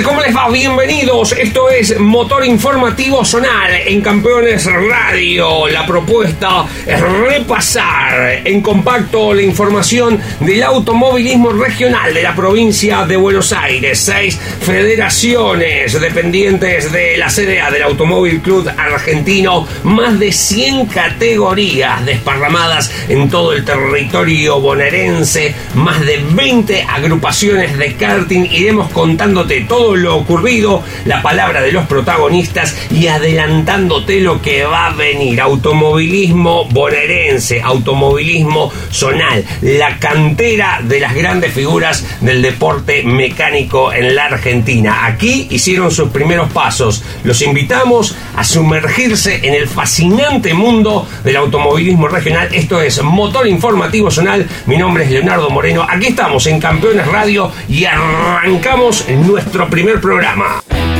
[0.00, 0.48] ¿Cómo les va?
[0.48, 1.32] Bienvenidos.
[1.32, 5.68] Esto es Motor Informativo Zonal en Campeones Radio.
[5.68, 13.18] La propuesta es repasar en compacto la información del automovilismo regional de la provincia de
[13.18, 14.00] Buenos Aires.
[14.00, 19.68] Seis federaciones dependientes de la CDA del Automóvil Club Argentino.
[19.82, 25.54] Más de 100 categorías desparramadas en todo el territorio bonaerense.
[25.74, 28.46] Más de 20 agrupaciones de karting.
[28.50, 34.86] Iremos contándote todo lo ocurrido, la palabra de los protagonistas y adelantándote lo que va
[34.86, 35.40] a venir.
[35.40, 44.26] Automovilismo bonaerense, automovilismo zonal, la cantera de las grandes figuras del deporte mecánico en la
[44.26, 45.06] Argentina.
[45.06, 47.02] Aquí hicieron sus primeros pasos.
[47.24, 52.48] Los invitamos a sumergirse en el fascinante mundo del automovilismo regional.
[52.52, 54.46] Esto es Motor Informativo Zonal.
[54.66, 55.86] Mi nombre es Leonardo Moreno.
[55.88, 60.91] Aquí estamos en Campeones Radio y arrancamos nuestro primer programa.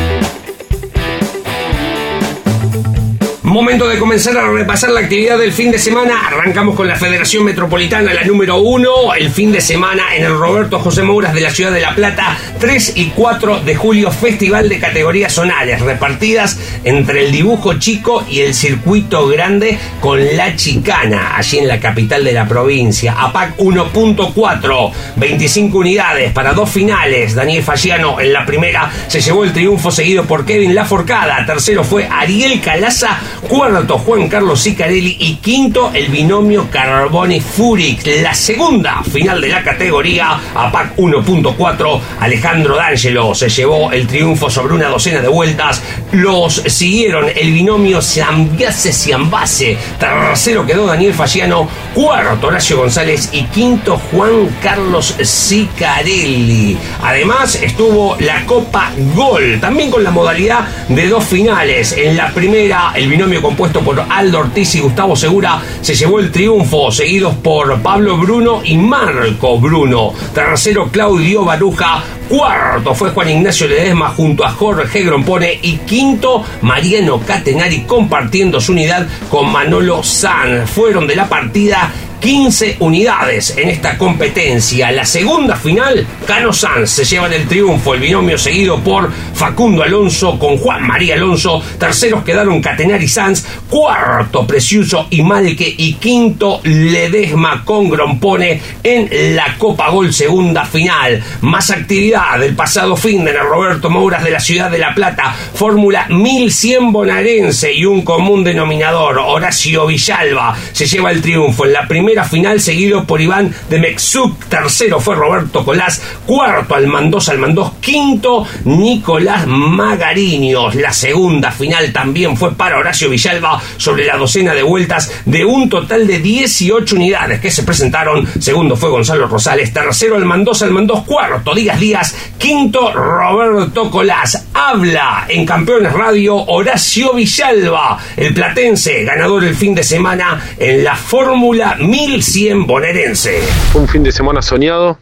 [3.52, 6.26] Momento de comenzar a repasar la actividad del fin de semana.
[6.26, 9.12] Arrancamos con la Federación Metropolitana, la número uno.
[9.14, 12.38] El fin de semana en el Roberto José Mouras de la Ciudad de La Plata.
[12.58, 18.40] 3 y 4 de julio, festival de categorías zonales repartidas entre el dibujo chico y
[18.40, 23.14] el circuito grande con la chicana, allí en la capital de la provincia.
[23.18, 27.34] APAC 1.4, 25 unidades para dos finales.
[27.34, 31.44] Daniel Fagiano en la primera se llevó el triunfo seguido por Kevin Laforcada.
[31.44, 38.06] Tercero fue Ariel Calaza cuarto Juan Carlos Sicarelli y quinto el binomio Carboni Furix.
[38.22, 44.74] La segunda final de la categoría, APAC 1.4, Alejandro D'Angelo se llevó el triunfo sobre
[44.74, 45.82] una docena de vueltas.
[46.12, 49.76] Los siguieron el binomio Zambiase Siambase.
[49.98, 56.76] Tercero quedó Daniel Fagiano, cuarto Horacio González y quinto Juan Carlos Sicarelli.
[57.02, 61.92] Además estuvo la Copa Gol, también con la modalidad de dos finales.
[61.96, 66.30] En la primera, el binomio compuesto por Aldo Ortiz y Gustavo Segura se llevó el
[66.30, 70.12] triunfo, seguidos por Pablo Bruno y Marco Bruno.
[70.34, 72.02] Tercero, Claudio Baruja.
[72.28, 75.58] Cuarto fue Juan Ignacio Ledesma junto a Jorge Grompone.
[75.62, 80.66] Y quinto, Mariano Catenari compartiendo su unidad con Manolo San.
[80.66, 81.90] Fueron de la partida
[82.22, 84.92] 15 unidades en esta competencia.
[84.92, 90.38] La segunda final, Cano Sanz se llevan el triunfo, el binomio seguido por Facundo Alonso
[90.38, 91.60] con Juan María Alonso.
[91.80, 99.56] Terceros quedaron Catenari Sanz, cuarto Preciuso y Malque y quinto Ledesma con Grompone en la
[99.58, 101.20] Copa Gol segunda final.
[101.40, 106.06] Más actividad del pasado fin de Roberto Mouras de la ciudad de La Plata, Fórmula
[106.08, 112.11] 1100 bonaerense y un común denominador, Horacio Villalba, se lleva el triunfo en la primera
[112.20, 114.44] final, seguido por Iván de Mexuc.
[114.46, 116.02] Tercero fue Roberto Colás.
[116.26, 117.72] Cuarto, Almandós Almandós.
[117.80, 120.74] Quinto, Nicolás Magariños.
[120.74, 125.68] La segunda final también fue para Horacio Villalba sobre la docena de vueltas de un
[125.68, 128.28] total de 18 unidades que se presentaron.
[128.38, 129.72] Segundo fue Gonzalo Rosales.
[129.72, 131.04] Tercero, Almandós Almandós.
[131.04, 132.14] Cuarto, Díaz Díaz.
[132.38, 134.48] Quinto, Roberto Colás.
[134.52, 140.94] Habla en Campeones Radio Horacio Villalba, el platense, ganador el fin de semana en la
[140.94, 141.76] Fórmula
[142.06, 143.40] 1100 bonaerense.
[143.74, 144.98] Un fin de semana soñado,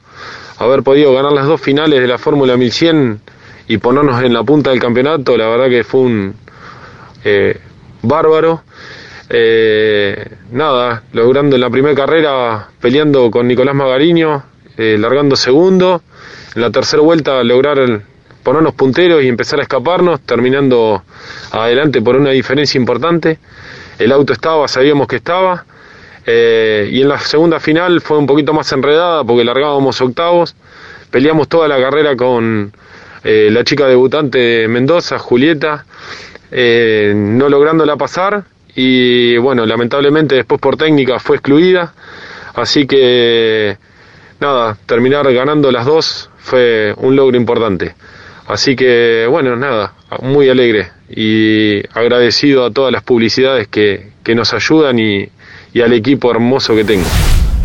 [0.59, 3.21] haber podido ganar las dos finales de la Fórmula 1100
[3.69, 6.35] y ponernos en la punta del campeonato, la verdad que fue un
[7.25, 7.59] eh,
[8.03, 8.63] bárbaro.
[9.31, 14.43] Eh, nada, logrando en la primera carrera, peleando con Nicolás Magariño,
[14.77, 16.03] eh, largando segundo.
[16.55, 18.03] En la tercera vuelta lograr
[18.43, 21.03] ponernos punteros y empezar a escaparnos, terminando
[21.51, 23.39] adelante por una diferencia importante.
[23.99, 25.65] El auto estaba, sabíamos que estaba.
[26.27, 30.55] Eh, y en la segunda final fue un poquito más enredada porque largábamos octavos.
[31.11, 32.73] Peleamos toda la carrera con
[33.25, 35.85] eh, la chica debutante de Mendoza, Julieta,
[36.51, 38.45] eh, no lográndola pasar.
[38.75, 41.93] Y bueno, lamentablemente después por técnica fue excluida.
[42.55, 43.77] Así que
[44.41, 47.95] nada, terminar ganando las dos fue un logro importante.
[48.47, 54.53] Así que bueno, nada, muy alegre y agradecido a todas las publicidades que, que nos
[54.55, 55.29] ayudan y,
[55.73, 57.07] y al equipo hermoso que tengo.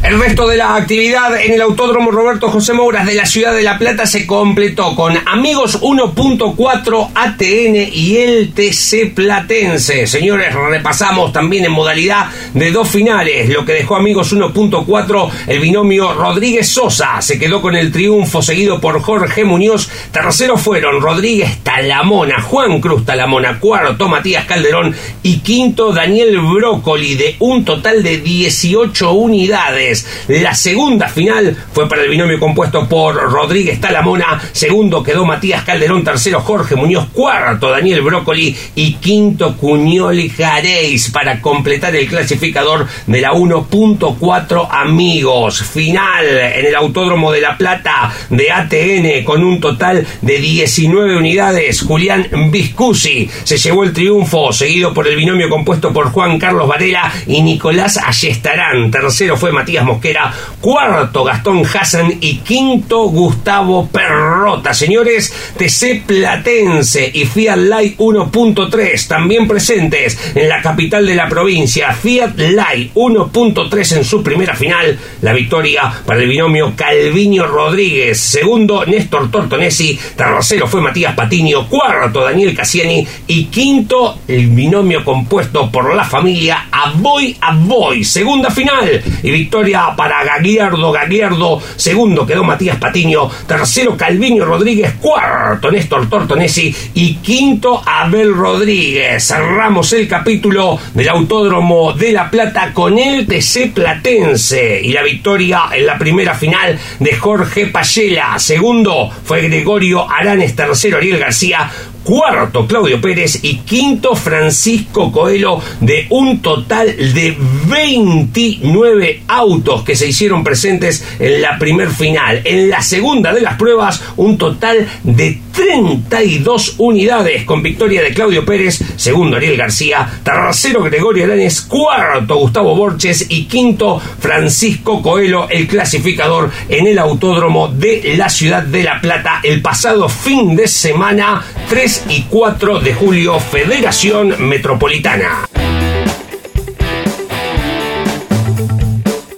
[0.06, 3.64] El resto de la actividad en el Autódromo Roberto José Mouras de la Ciudad de
[3.64, 10.06] La Plata se completó con Amigos 1.4 ATN y el TC Platense.
[10.06, 16.14] Señores, repasamos también en modalidad de dos finales, lo que dejó Amigos 1.4 el binomio
[16.14, 17.20] Rodríguez Sosa.
[17.24, 19.90] Se quedó con el triunfo seguido por Jorge Muñoz.
[20.12, 27.38] Tercero fueron Rodríguez Talamona, Juan Cruz Talamona, cuarto Matías Calderón y quinto Daniel Brócoli de
[27.40, 29.95] un total de 18 unidades.
[30.28, 36.04] La segunda final fue para el binomio compuesto por Rodríguez Talamona, segundo quedó Matías Calderón,
[36.04, 43.22] tercero Jorge Muñoz, cuarto Daniel Brócoli y quinto Cuñoli Jareis para completar el clasificador de
[43.22, 45.64] la 1.4 amigos.
[45.64, 51.82] Final en el Autódromo de La Plata de ATN con un total de 19 unidades.
[51.82, 57.12] Julián Viscusi se llevó el triunfo, seguido por el binomio compuesto por Juan Carlos Varela
[57.28, 58.90] y Nicolás Ayestarán.
[58.92, 64.74] Tercero fue Matías Mosquera, cuarto Gastón Hassan y quinto Gustavo Perrota.
[64.74, 71.94] Señores, TC Platense y Fiat Light 1.3 también presentes en la capital de la provincia.
[71.94, 74.98] Fiat Light 1.3 en su primera final.
[75.22, 78.20] La victoria para el binomio Calviño Rodríguez.
[78.20, 80.00] Segundo, Néstor Tortonesi.
[80.16, 81.68] Tercero fue Matías Patiño.
[81.68, 83.06] Cuarto, Daniel Cassiani.
[83.28, 88.04] Y quinto, el binomio compuesto por la familia Aboy Aboy.
[88.04, 89.65] Segunda final y victoria
[89.96, 96.76] para Gagliardo, Gagliardo, segundo quedó Matías Patiño, tercero Calviño Rodríguez, cuarto Néstor Tortonesi.
[96.94, 99.26] Y quinto Abel Rodríguez.
[99.26, 104.82] Cerramos el capítulo del Autódromo de La Plata con el TC Platense.
[104.84, 108.38] Y la victoria en la primera final de Jorge Payela.
[108.38, 111.70] Segundo fue Gregorio Aranes, tercero Ariel García,
[112.06, 117.36] cuarto Claudio Pérez y quinto Francisco Coelho de un total de
[117.68, 122.42] 29 autos que se hicieron presentes en la primer final.
[122.46, 128.46] En la segunda de las pruebas un total de 32 unidades con victoria de Claudio
[128.46, 133.26] Pérez, segundo Ariel García, tercero Gregorio Alanes, cuarto Gustavo Borges.
[133.30, 139.40] Y quinto Francisco Coelho, el clasificador en el autódromo de la ciudad de La Plata.
[139.44, 145.65] El pasado fin de semana 3 y 4 de julio, Federación Metropolitana.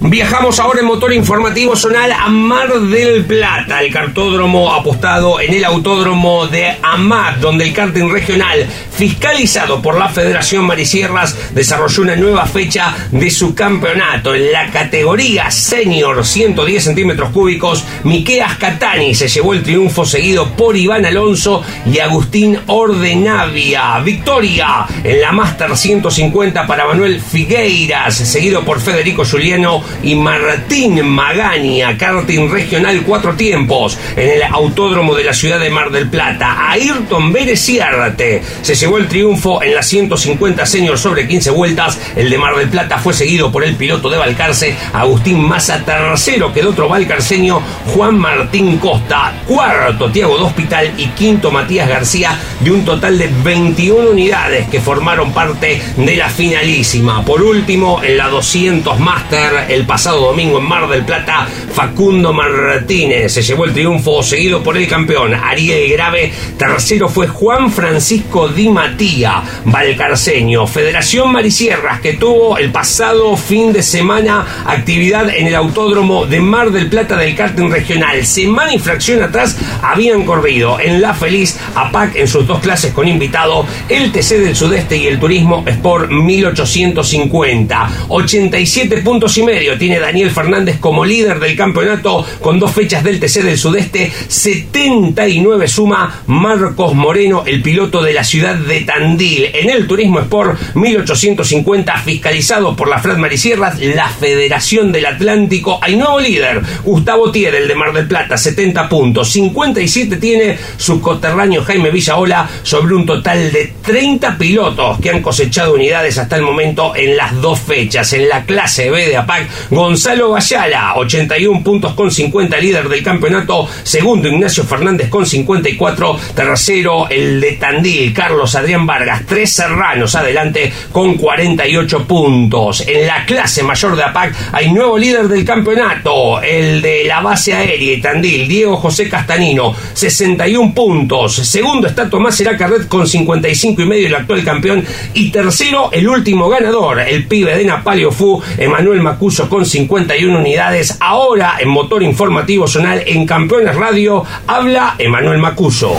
[0.10, 5.66] Viajamos ahora en motor informativo zonal a Mar del Plata, el cartódromo apostado en el
[5.66, 12.46] autódromo de AMAT, donde el karting regional, fiscalizado por la Federación Marisierras, desarrolló una nueva
[12.46, 14.34] fecha de su campeonato.
[14.34, 20.78] En la categoría senior 110 centímetros cúbicos, Miqueas Catani se llevó el triunfo seguido por
[20.78, 24.00] Iván Alonso y Agustín Ordenavia.
[24.00, 31.98] Victoria en la Master 150 para Manuel Figueiras, seguido por Federico Juliano y Martín Magaña,
[31.98, 36.72] karting regional cuatro tiempos en el autódromo de la ciudad de Mar del Plata.
[36.72, 42.00] Ayrton Bereciarte se llevó el triunfo en la 150 senior sobre 15 vueltas.
[42.16, 45.84] El de Mar del Plata fue seguido por el piloto de Balcarce, Agustín Massa.
[45.84, 47.62] Tercero quedó otro balcarceño,
[47.94, 49.34] Juan Martín Costa.
[49.46, 55.34] Cuarto, Tiago Hospital y quinto, Matías García, de un total de 21 unidades que formaron
[55.34, 57.24] parte de la finalísima.
[57.26, 63.32] Por último, en la 200 Master, el pasado domingo en Mar del Plata, Facundo Martínez
[63.32, 66.32] se llevó el triunfo seguido por el campeón Ariel Grave.
[66.58, 70.68] Tercero fue Juan Francisco Di Matía, Valcarceño.
[70.68, 76.72] Federación Marisierras que tuvo el pasado fin de semana actividad en el autódromo de Mar
[76.72, 78.26] del Plata del karting regional.
[78.26, 83.08] Semana y fracción atrás habían corrido en La Feliz APAC en sus dos clases con
[83.08, 87.90] invitado el TC del Sudeste y el Turismo Sport 1850.
[88.10, 93.20] 87 puntos y medio tiene Daniel Fernández como líder del campeonato con dos fechas del
[93.20, 94.12] TC del Sudeste.
[94.28, 99.50] 79 suma Marcos Moreno, el piloto de la ciudad de Tandil.
[99.54, 105.80] En el Turismo Sport 1850, fiscalizado por la Fred Marisierras, la Federación del Atlántico.
[105.82, 109.30] Hay nuevo líder, Gustavo Tier, el de Mar del Plata, 70 puntos.
[109.30, 115.74] 57 tiene su coterráneo Jaime Villaola sobre un total de 30 pilotos que han cosechado
[115.74, 118.14] unidades hasta el momento en las dos fechas.
[118.14, 123.68] En la clase B de APAC, Gonzalo Bayala, 81 puntos con 50, líder del campeonato.
[123.84, 126.18] Segundo, Ignacio Fernández con 54.
[126.36, 129.24] Tercero, el de Tandil, Carlos Adrián Vargas.
[129.26, 132.88] Tres serranos adelante con 48 puntos.
[132.88, 137.54] En la clase mayor de APAC hay nuevo líder del campeonato, el de la base
[137.54, 141.36] aérea y Tandil, Diego José Castanino, 61 puntos.
[141.36, 144.84] Segundo está Tomás Carret con 55 y medio, el actual campeón.
[145.14, 150.38] Y tercero, el último ganador, el pibe de Napalio Fu, Emanuel Macuso con con 51
[150.38, 151.00] unidades.
[151.02, 155.96] Ahora en Motor Informativo Zonal en Campeones Radio habla Emanuel Macuso.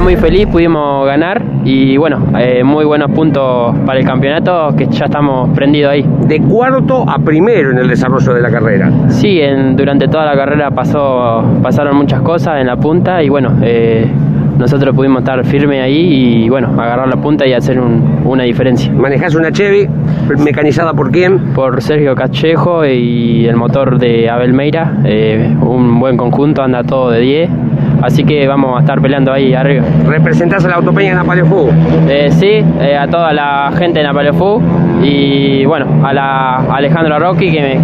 [0.00, 5.06] Muy feliz, pudimos ganar y bueno, eh, muy buenos puntos para el campeonato que ya
[5.06, 6.04] estamos prendidos ahí.
[6.26, 8.92] De cuarto a primero en el desarrollo de la carrera.
[9.08, 13.56] Sí, en, durante toda la carrera pasó, pasaron muchas cosas en la punta y bueno,
[13.62, 14.06] eh,
[14.60, 18.92] nosotros pudimos estar firmes ahí y bueno, agarrar la punta y hacer una diferencia.
[18.92, 19.88] ¿Manejás una Chevy
[20.38, 21.54] mecanizada por quién?
[21.54, 27.10] Por Sergio Cachejo y el motor de Abel Meira, eh, un buen conjunto, anda todo
[27.10, 27.50] de 10
[28.02, 29.84] Así que vamos a estar peleando ahí arriba.
[30.06, 31.70] ¿Representás a la autopeña Napalefú?
[32.08, 34.60] Eh, sí, eh, a toda la gente de Napalefú
[35.02, 37.80] y bueno, a la Alejandro Rocky que,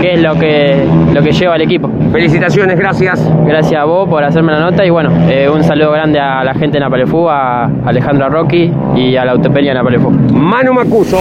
[0.00, 1.90] que, es lo que, lo que lleva al equipo.
[2.12, 3.30] Felicitaciones, gracias.
[3.46, 6.54] Gracias a vos por hacerme la nota y bueno, eh, un saludo grande a la
[6.54, 10.10] gente de Napalefú, a Alejandro Rocky y a la autopeña Napalefú.
[10.10, 11.18] Manu Macuso.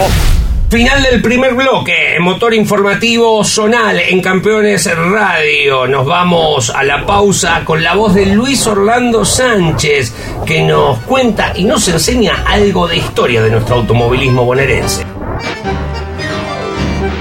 [0.69, 5.87] Final del primer bloque, motor informativo zonal en Campeones Radio.
[5.87, 10.13] Nos vamos a la pausa con la voz de Luis Orlando Sánchez,
[10.45, 15.07] que nos cuenta y nos enseña algo de historia de nuestro automovilismo bonaerense.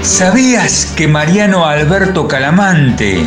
[0.03, 3.25] ¿Sabías que Mariano Alberto Calamante,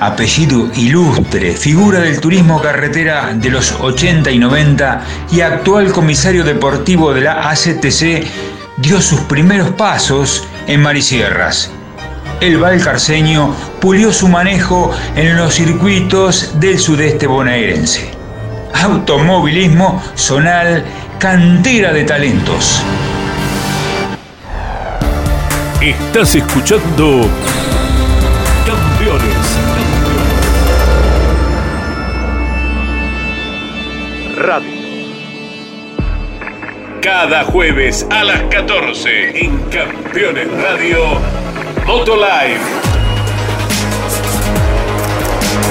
[0.00, 7.12] apellido ilustre, figura del turismo carretera de los 80 y 90 y actual comisario deportivo
[7.12, 11.70] de la ACTC, dio sus primeros pasos en Marisierras.
[12.40, 18.10] El valcarceño pulió su manejo en los circuitos del sudeste bonaerense.
[18.74, 20.84] Automovilismo zonal,
[21.18, 22.80] cantera de talentos.
[25.80, 27.28] Estás escuchando
[37.20, 41.20] Cada jueves a las 14 en Campeones Radio
[41.84, 42.60] Motolive.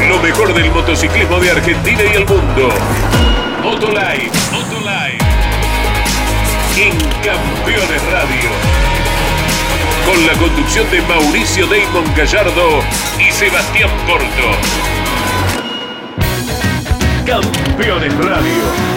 [0.09, 2.69] Lo mejor del motociclismo de Argentina y el mundo.
[3.63, 5.19] Motolive, Motolive.
[6.75, 6.91] En
[7.23, 8.49] Campeones Radio.
[10.05, 12.81] Con la conducción de Mauricio Damon Gallardo
[13.25, 14.51] y Sebastián Porto.
[17.25, 18.96] Campeones Radio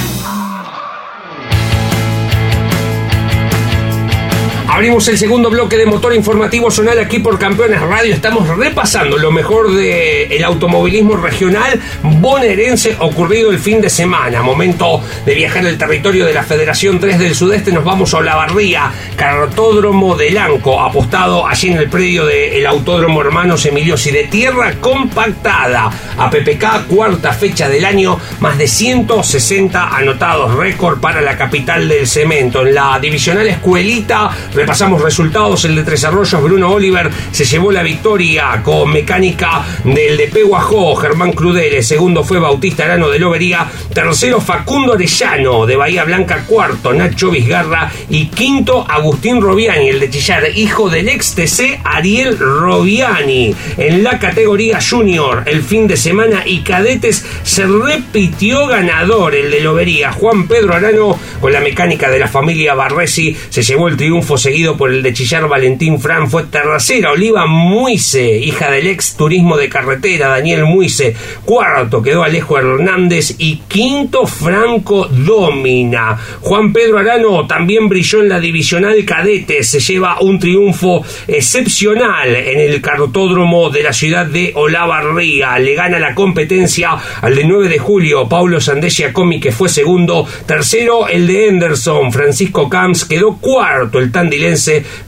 [4.81, 8.15] Abrimos el segundo bloque de motor informativo zonal aquí por Campeones Radio.
[8.15, 14.41] Estamos repasando lo mejor del automovilismo regional bonaerense ocurrido el fin de semana.
[14.41, 17.71] Momento de viajar al territorio de la Federación 3 del Sudeste.
[17.71, 23.67] Nos vamos a Olavarría, cartódromo de Lanco, apostado allí en el predio del Autódromo Hermanos
[23.67, 25.91] Emilios y de tierra compactada.
[26.17, 32.07] A PPK, cuarta fecha del año, más de 160 anotados, récord para la capital del
[32.07, 32.65] cemento.
[32.65, 34.31] En la divisional escuelita,
[34.71, 35.65] Repasamos resultados.
[35.65, 40.95] El de Tres Arroyos, Bruno Oliver se llevó la victoria con mecánica del de Peguajó,
[40.95, 41.83] Germán Crudele.
[41.83, 43.69] Segundo fue Bautista Arano de Lobería.
[43.93, 46.45] Tercero, Facundo Arellano de Bahía Blanca.
[46.47, 47.91] Cuarto, Nacho Vizgarra.
[48.09, 53.53] Y quinto, Agustín Robiani, el de Chillar, hijo del ex TC Ariel Robiani.
[53.75, 59.59] En la categoría Junior, el fin de semana y cadetes se repitió ganador, el de
[59.59, 60.13] Lobería.
[60.13, 64.60] Juan Pedro Arano, con la mecánica de la familia Barresi, se llevó el triunfo seguido
[64.61, 69.69] por el de Chillar Valentín Fran, fue tercera Oliva Muise, hija del ex turismo de
[69.69, 76.15] carretera Daniel Muise, cuarto quedó Alejo Hernández y quinto Franco Domina.
[76.41, 82.59] Juan Pedro Arano también brilló en la divisional cadete, se lleva un triunfo excepcional en
[82.59, 86.91] el cartódromo de la ciudad de Olavarría, le gana la competencia
[87.21, 92.11] al de 9 de julio, Paulo Sandescia Comi que fue segundo, tercero el de Henderson,
[92.11, 94.11] Francisco Camps quedó cuarto, el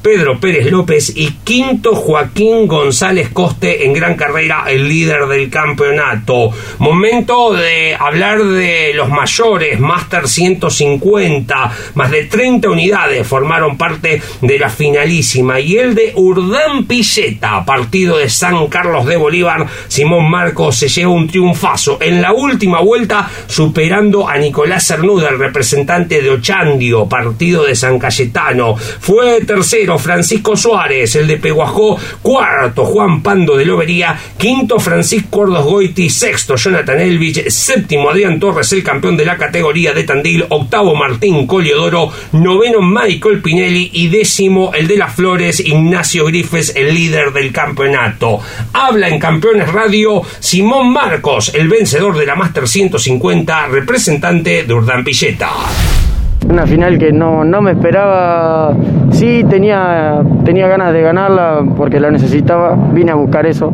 [0.02, 6.52] Pedro Pérez López y quinto Joaquín González Coste en gran carrera, el líder del campeonato.
[6.78, 14.60] Momento de hablar de los mayores, Master 150, más de 30 unidades formaron parte de
[14.60, 20.78] la finalísima y el de Urdán Pilleta, partido de San Carlos de Bolívar, Simón Marcos
[20.78, 26.30] se lleva un triunfazo en la última vuelta superando a Nicolás Cernuda, el representante de
[26.30, 28.76] Ochandio, partido de San Cayetano.
[28.76, 35.66] Fue tercero Francisco Suárez, el de Peguajó, cuarto Juan Pando de Lobería, quinto Francisco Ordos
[35.66, 40.96] Goiti, sexto Jonathan Elvich, séptimo Adrián Torres, el campeón de la categoría de Tandil, octavo
[40.96, 47.34] Martín Coliodoro, noveno Michael Pinelli y décimo el de las Flores, Ignacio Grifes, el líder
[47.34, 48.40] del campeonato.
[48.74, 55.04] Habla en Campeones Radio Simón Marcos, el vencedor de la Master 150, representante de Urdán
[55.04, 55.50] Pilleta.
[56.50, 58.74] Una final que no, no me esperaba,
[59.12, 63.72] sí tenía, tenía ganas de ganarla porque la necesitaba, vine a buscar eso.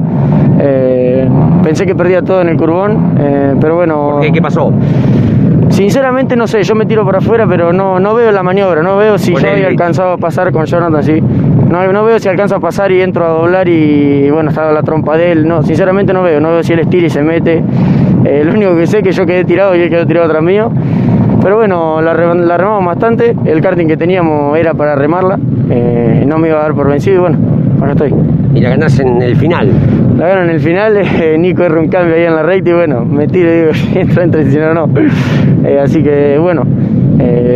[0.59, 1.27] Eh,
[1.63, 4.19] pensé que perdía todo en el curbón, eh, pero bueno...
[4.21, 4.71] ¿Qué, ¿Qué pasó?
[5.69, 8.97] Sinceramente no sé, yo me tiro por afuera, pero no, no veo la maniobra, no
[8.97, 11.21] veo si yo había alcanzado a pasar con Jonathan, sí.
[11.21, 14.81] No, no veo si alcanzo a pasar y entro a doblar y bueno, estaba la
[14.81, 15.47] trompa de él.
[15.47, 17.63] No, sinceramente no veo, no veo si él estira y se mete.
[18.25, 20.41] Eh, lo único que sé es que yo quedé tirado y él quedó tirado atrás
[20.41, 20.71] mío.
[21.41, 26.23] Pero bueno, la, re- la remamos bastante, el karting que teníamos era para remarla, eh,
[26.27, 27.37] no me iba a dar por vencido y bueno,
[27.81, 28.13] acá estoy.
[28.55, 29.69] Y la ganás en el final.
[30.17, 32.73] La gano en el final, eh, Nico erra un cambio ahí en la recta y
[32.73, 33.71] bueno, me tiro y digo
[34.21, 34.89] entro y si no, no.
[35.65, 36.63] Eh, así que bueno,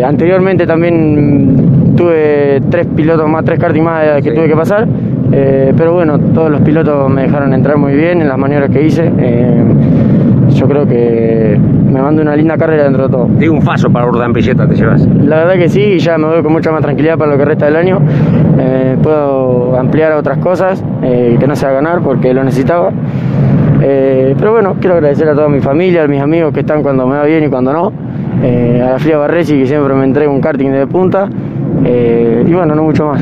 [0.05, 4.87] anteriormente también tuve tres pilotos más, tres karting más que tuve que pasar,
[5.31, 8.83] eh, pero bueno, todos los pilotos me dejaron entrar muy bien en las maniobras que
[8.85, 9.11] hice.
[9.17, 9.63] eh,
[10.53, 13.27] yo creo que me mando una linda carrera dentro de todo.
[13.37, 15.05] Digo un paso para Urdan Pilleta, te llevas.
[15.05, 17.45] La verdad que sí, y ya me voy con mucha más tranquilidad para lo que
[17.45, 17.99] resta del año.
[18.57, 22.91] Eh, puedo ampliar a otras cosas eh, que no sea ganar porque lo necesitaba.
[23.81, 27.05] Eh, pero bueno, quiero agradecer a toda mi familia, a mis amigos que están cuando
[27.05, 27.91] me va bien y cuando no.
[28.43, 31.29] A la Fría Barresi que siempre me entrega un karting de punta.
[31.85, 33.21] Y bueno, no mucho más.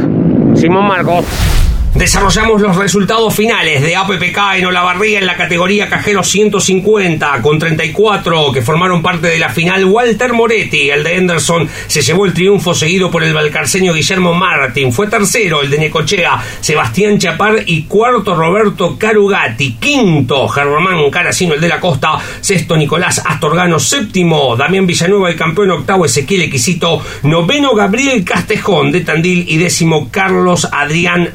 [0.54, 1.61] Simón Marcos.
[1.94, 8.54] Desarrollamos los resultados finales de APPK en Olavarría en la categoría Cajero 150 con 34
[8.54, 9.84] que formaron parte de la final.
[9.84, 14.94] Walter Moretti, el de Henderson, se llevó el triunfo seguido por el valcarceño Guillermo Martín.
[14.94, 19.74] Fue tercero el de Necochea, Sebastián Chapar y cuarto Roberto Carugati.
[19.74, 22.18] Quinto Germán Caracino, el de la Costa.
[22.40, 23.80] Sexto Nicolás Astorgano.
[23.80, 25.72] Séptimo Damián Villanueva, el campeón.
[25.72, 27.04] Octavo Ezequiel Equisito.
[27.24, 31.32] Noveno Gabriel Castejón de Tandil y décimo Carlos Adrián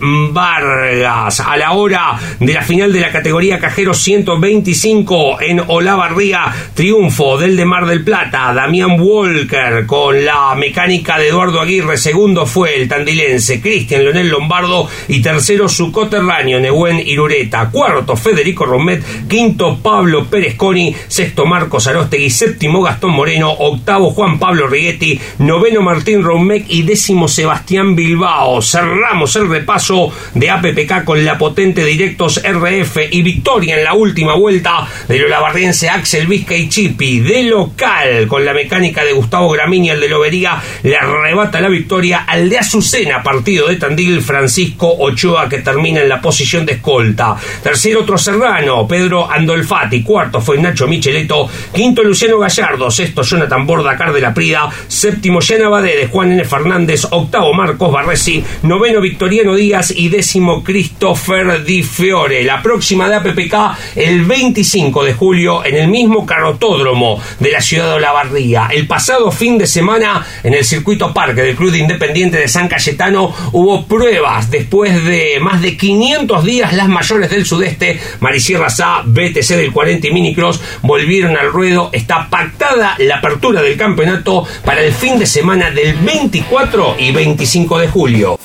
[0.49, 7.57] A la hora de la final de la categoría Cajero 125 en Olavarría, triunfo del
[7.57, 11.97] de Mar del Plata, Damián Walker con la mecánica de Eduardo Aguirre.
[11.97, 17.69] Segundo fue el tandilense Cristian Leonel Lombardo y tercero su coterráneo Nehuen Irureta.
[17.71, 24.39] Cuarto Federico Romet, quinto Pablo Pérez Coni, sexto Marcos Arostegui, séptimo Gastón Moreno, octavo Juan
[24.39, 28.63] Pablo Righetti, noveno Martín Romec y décimo Sebastián Bilbao.
[28.63, 34.35] Cerramos el repaso de APPK con la potente Directos RF y victoria en la última
[34.35, 37.21] vuelta del olavarriense Axel Vizcay Chipi.
[37.21, 42.25] De local, con la mecánica de Gustavo Gramini, el de Lobería, le arrebata la victoria
[42.27, 47.37] al de Azucena, partido de Tandil, Francisco Ochoa, que termina en la posición de escolta.
[47.63, 50.03] Tercero, otro serrano, Pedro Andolfati.
[50.03, 51.49] Cuarto fue Nacho Micheleto.
[51.73, 52.91] Quinto, Luciano Gallardo.
[52.91, 54.69] Sexto, Jonathan Bordacar de Prida.
[54.87, 56.45] Séptimo, Yana de Juan N.
[56.45, 57.07] Fernández.
[57.11, 58.45] Octavo, Marcos Barresi.
[58.63, 59.93] Noveno, Victoriano Díaz.
[59.97, 60.26] Y décimo,
[60.65, 62.43] Christopher Di Fiore.
[62.43, 63.55] La próxima de APPK
[63.95, 68.69] el 25 de julio en el mismo carotódromo de la ciudad de Olavarría.
[68.73, 72.67] El pasado fin de semana en el circuito parque del Club de Independiente de San
[72.67, 78.01] Cayetano hubo pruebas después de más de 500 días las mayores del sudeste.
[78.19, 81.91] Marisierra Sá, BTC del 40 y Minicross volvieron al ruedo.
[81.93, 87.79] Está pactada la apertura del campeonato para el fin de semana del 24 y 25
[87.79, 88.39] de julio.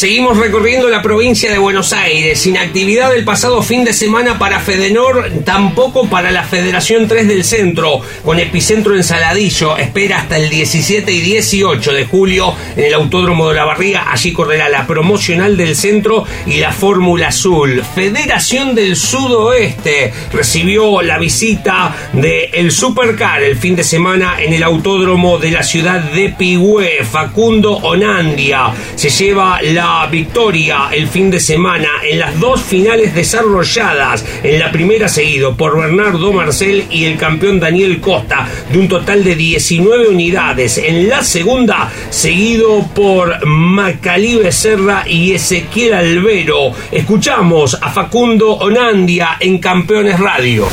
[0.00, 4.58] Seguimos recorriendo la provincia de Buenos Aires, sin actividad el pasado fin de semana para
[4.58, 10.48] Fedenor, tampoco para la Federación 3 del Centro, con epicentro en Saladillo, espera hasta el
[10.48, 15.58] 17 y 18 de julio en el Autódromo de la Barriga, allí correrá la promocional
[15.58, 17.82] del Centro y la Fórmula Azul.
[17.94, 24.62] Federación del Sudoeste recibió la visita de el Supercar el fin de semana en el
[24.62, 31.40] Autódromo de la ciudad de Pigüé, Facundo Onandia se lleva la victoria el fin de
[31.40, 34.24] semana en las dos finales desarrolladas.
[34.42, 39.24] En la primera seguido por Bernardo Marcel y el campeón Daniel Costa de un total
[39.24, 40.78] de 19 unidades.
[40.78, 46.72] En la segunda seguido por Macalí Becerra y Ezequiel Albero.
[46.90, 50.68] Escuchamos a Facundo Onandia en Campeones Radio.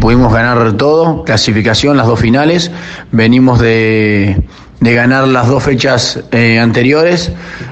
[0.00, 2.70] Pudimos ganar todo, clasificación, las dos finales.
[3.12, 4.42] Venimos de,
[4.80, 7.30] de ganar las dos fechas eh, anteriores.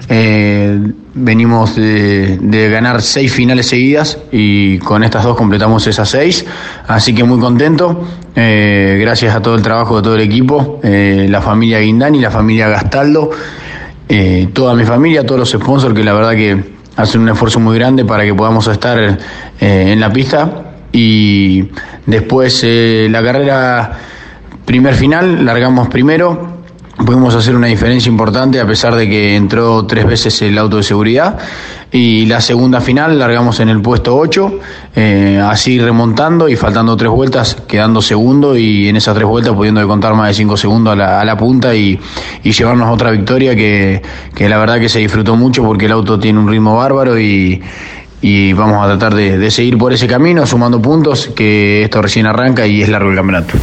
[0.08, 0.78] Eh,
[1.14, 6.44] venimos de, de ganar seis finales seguidas y con estas dos completamos esas seis.
[6.86, 8.06] Así que muy contento.
[8.34, 12.30] Eh, gracias a todo el trabajo de todo el equipo, eh, la familia Guindani, la
[12.30, 13.30] familia Gastaldo,
[14.52, 16.64] toda mi familia, todos los sponsors que la verdad que
[16.96, 19.18] hacen un esfuerzo muy grande para que podamos estar
[19.60, 21.68] en la pista y
[22.06, 23.98] después la carrera
[24.64, 26.57] primer final, largamos primero,
[27.04, 30.82] pudimos hacer una diferencia importante a pesar de que entró tres veces el auto de
[30.82, 31.38] seguridad
[31.90, 34.60] y la segunda final largamos en el puesto 8,
[34.94, 39.86] eh, así remontando y faltando tres vueltas, quedando segundo y en esas tres vueltas pudiendo
[39.88, 41.98] contar más de cinco segundos a la, punta y,
[42.42, 44.02] llevarnos otra victoria que,
[44.40, 47.62] la verdad que se disfrutó mucho porque el auto tiene un ritmo bárbaro y,
[48.52, 52.82] vamos a tratar de seguir por ese camino sumando puntos que esto recién arranca y
[52.82, 53.54] es largo el campeonato.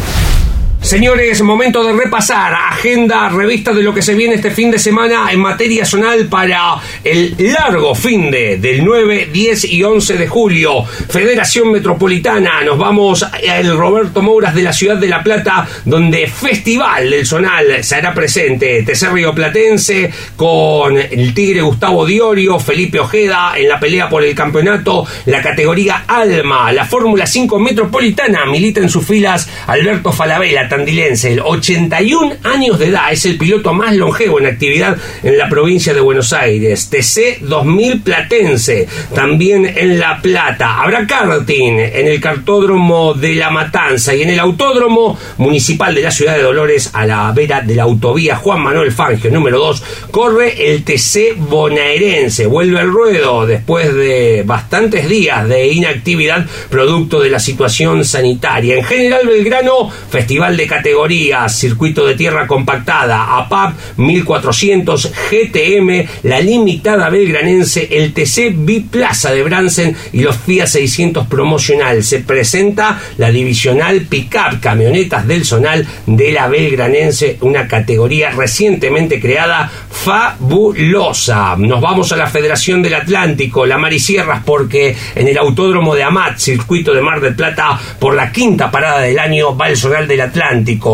[0.85, 5.31] Señores, momento de repasar agenda, revista de lo que se viene este fin de semana
[5.31, 10.83] en materia zonal para el largo fin de del 9, 10 y 11 de julio.
[10.83, 17.09] Federación Metropolitana, nos vamos al Roberto Mouras de la ciudad de La Plata, donde Festival
[17.09, 18.83] del Zonal se hará presente.
[18.83, 24.35] TC Río Platense con el Tigre Gustavo Diorio, Felipe Ojeda en la pelea por el
[24.35, 31.39] campeonato, la categoría Alma, la Fórmula 5 Metropolitana, milita en sus filas Alberto Falabella el
[31.39, 36.01] 81 años de edad, es el piloto más longevo en actividad en la provincia de
[36.01, 36.89] Buenos Aires.
[36.89, 40.81] TC 2000 Platense, también en La Plata.
[40.81, 46.11] Habrá karting en el cartódromo de La Matanza y en el autódromo municipal de la
[46.11, 50.71] ciudad de Dolores a la vera de la autovía Juan Manuel Fangio, número 2, corre
[50.71, 52.47] el TC bonaerense.
[52.47, 58.75] Vuelve al ruedo después de bastantes días de inactividad producto de la situación sanitaria.
[58.75, 67.09] En general, Belgrano, Festival de categorías, circuito de tierra compactada, APAP 1400, GTM, la limitada
[67.09, 72.03] belgranense, el TC Biplaza de Bransen y los FIA 600 promocional.
[72.03, 79.69] Se presenta la divisional Pickup, camionetas del Zonal de la belgranense, una categoría recientemente creada
[79.89, 81.55] fabulosa.
[81.57, 86.37] Nos vamos a la Federación del Atlántico, la Marisierras, porque en el Autódromo de Amat,
[86.37, 90.21] circuito de Mar del Plata, por la quinta parada del año, va el Zonal del
[90.21, 90.44] Atlántico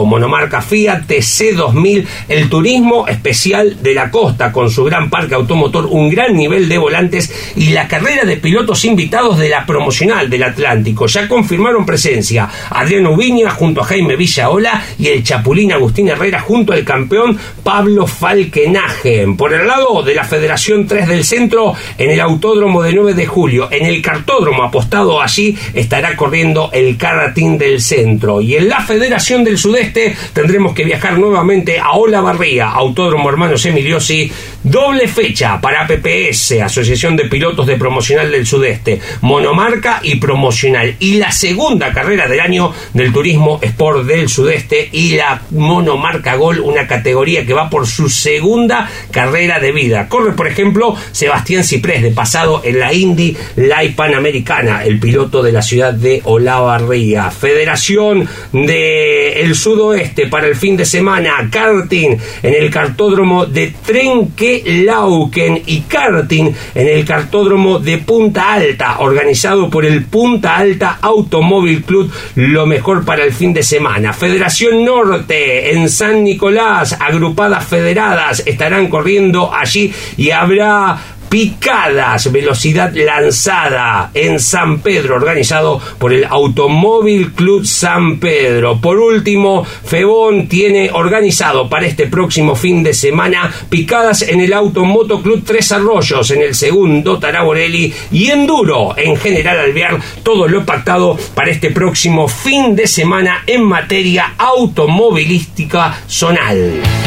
[0.06, 6.10] monomarca Fiat TC2000, el turismo especial de la costa con su gran parque automotor, un
[6.10, 11.08] gran nivel de volantes y la carrera de pilotos invitados de la promocional del Atlántico.
[11.08, 16.74] Ya confirmaron presencia Adriano Viña junto a Jaime Villaola y el Chapulín Agustín Herrera junto
[16.74, 19.28] al campeón Pablo Falkenaje.
[19.38, 23.26] Por el lado de la Federación 3 del Centro, en el Autódromo de 9 de
[23.26, 28.42] julio, en el cartódromo apostado allí, estará corriendo el Caratín del Centro.
[28.42, 34.32] Y en la Federación de Sudeste tendremos que viajar nuevamente a Olavarría, Autódromo Hermanos Emiliosi,
[34.64, 41.18] doble fecha para PPS, Asociación de Pilotos de Promocional del Sudeste, monomarca y promocional, y
[41.18, 46.88] la segunda carrera del año del Turismo Sport del Sudeste y la monomarca Gol, una
[46.88, 50.08] categoría que va por su segunda carrera de vida.
[50.08, 55.52] Corre, por ejemplo, Sebastián Ciprés, de pasado en la Indy Light Panamericana, el piloto de
[55.52, 57.32] la ciudad de Olavarría.
[57.32, 65.64] Federación de el sudoeste para el fin de semana, karting en el cartódromo de Trenquelauquen
[65.66, 72.12] y karting en el cartódromo de Punta Alta, organizado por el Punta Alta Automóvil Club,
[72.36, 74.14] lo mejor para el fin de semana.
[74.14, 81.00] Federación Norte en San Nicolás, agrupadas federadas estarán corriendo allí y habrá
[81.32, 88.82] picadas, velocidad lanzada en San Pedro, organizado por el Automóvil Club San Pedro.
[88.82, 95.22] Por último, Febón tiene organizado para este próximo fin de semana picadas en el Automoto
[95.22, 101.18] Club Tres Arroyos, en el segundo Taraborelli y Enduro en General Alvear, todo lo pactado
[101.34, 107.01] para este próximo fin de semana en materia automovilística zonal.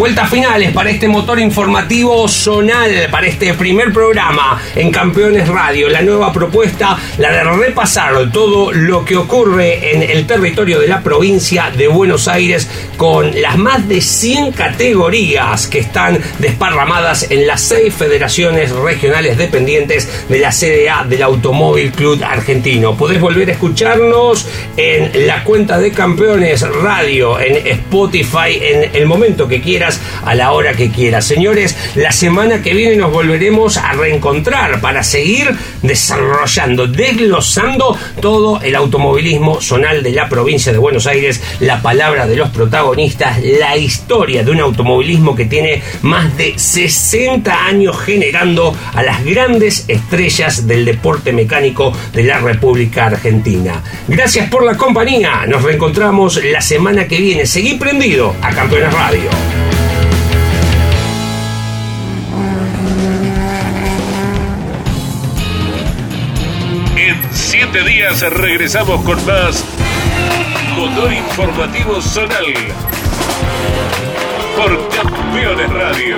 [0.00, 5.90] Vueltas finales para este motor informativo zonal, para este primer programa en Campeones Radio.
[5.90, 11.02] La nueva propuesta, la de repasar todo lo que ocurre en el territorio de la
[11.02, 17.60] provincia de Buenos Aires con las más de 100 categorías que están desparramadas en las
[17.60, 22.96] seis federaciones regionales dependientes de la CDA del Automóvil Club Argentino.
[22.96, 29.46] Podés volver a escucharnos en la cuenta de Campeones Radio, en Spotify, en el momento
[29.46, 29.60] que
[30.24, 31.24] a la hora que quieras.
[31.24, 38.74] Señores, la semana que viene nos volveremos a reencontrar para seguir desarrollando, desglosando todo el
[38.74, 44.42] automovilismo zonal de la provincia de Buenos Aires, la palabra de los protagonistas, la historia
[44.42, 50.84] de un automovilismo que tiene más de 60 años generando a las grandes estrellas del
[50.84, 53.82] deporte mecánico de la República Argentina.
[54.08, 57.46] Gracias por la compañía, nos reencontramos la semana que viene.
[57.46, 59.79] Seguí prendido a Campeones Radio.
[67.72, 69.64] Siete días regresamos con más
[70.76, 72.46] Motor Informativo Zonal.
[74.56, 76.16] Por Campeones Radio.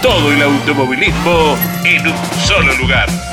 [0.00, 3.29] Todo el automovilismo en un solo lugar.